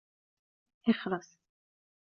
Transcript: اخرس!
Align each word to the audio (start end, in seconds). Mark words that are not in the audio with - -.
اخرس! 0.87 1.29